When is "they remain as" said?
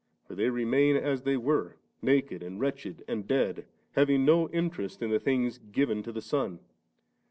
0.33-1.21